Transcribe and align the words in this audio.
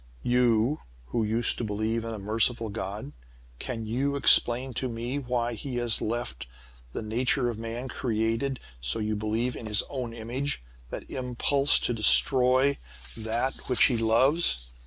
"You, 0.23 0.79
who 1.09 1.23
used 1.23 1.59
to 1.59 1.63
believe 1.63 2.03
in 2.03 2.11
a 2.11 2.17
merciful 2.17 2.69
God, 2.69 3.11
can 3.59 3.85
you 3.85 4.15
explain 4.15 4.73
to 4.73 4.89
me 4.89 5.19
why 5.19 5.53
he 5.53 5.75
has 5.75 6.01
left 6.01 6.45
in 6.45 6.49
the 6.93 7.01
nature 7.03 7.51
of 7.51 7.59
man, 7.59 7.87
created 7.87 8.59
so 8.81 8.97
you 8.97 9.15
believe 9.15 9.55
in 9.55 9.67
His 9.67 9.83
own 9.91 10.11
image 10.15 10.63
that 10.89 11.07
impulse 11.07 11.79
to 11.81 11.93
destroy 11.93 12.79
that 13.15 13.69
which 13.69 13.83
he 13.83 13.95
loves? 13.97 14.71